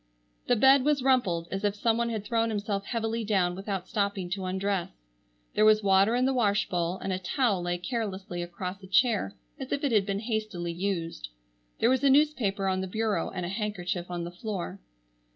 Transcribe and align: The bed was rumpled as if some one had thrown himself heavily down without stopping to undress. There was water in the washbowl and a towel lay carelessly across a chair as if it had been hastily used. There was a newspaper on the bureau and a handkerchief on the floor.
The 0.47 0.55
bed 0.55 0.83
was 0.83 1.03
rumpled 1.03 1.47
as 1.51 1.63
if 1.63 1.75
some 1.75 1.95
one 1.95 2.09
had 2.09 2.25
thrown 2.25 2.49
himself 2.49 2.85
heavily 2.85 3.23
down 3.23 3.53
without 3.53 3.87
stopping 3.87 4.31
to 4.31 4.45
undress. 4.45 4.89
There 5.53 5.63
was 5.63 5.83
water 5.83 6.15
in 6.15 6.25
the 6.25 6.33
washbowl 6.33 6.97
and 6.97 7.13
a 7.13 7.19
towel 7.19 7.61
lay 7.61 7.77
carelessly 7.77 8.41
across 8.41 8.81
a 8.81 8.87
chair 8.87 9.35
as 9.59 9.71
if 9.71 9.83
it 9.83 9.91
had 9.91 10.07
been 10.07 10.21
hastily 10.21 10.73
used. 10.73 11.29
There 11.77 11.91
was 11.91 12.03
a 12.03 12.09
newspaper 12.09 12.67
on 12.67 12.81
the 12.81 12.87
bureau 12.87 13.29
and 13.29 13.45
a 13.45 13.49
handkerchief 13.49 14.09
on 14.09 14.23
the 14.23 14.31
floor. 14.31 14.79